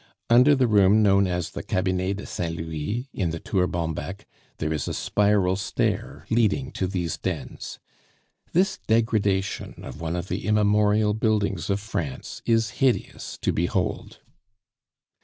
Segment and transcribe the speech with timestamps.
[0.31, 4.25] Under the room known as the Cabinet de Saint Louis, in the Tour Bonbec,
[4.57, 7.77] there is a spiral stair leading to these dens.
[8.51, 14.21] This degradation of one of the immemorial buildings of France is hideous to behold.